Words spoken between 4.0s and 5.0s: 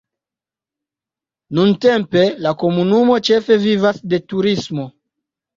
de turismo.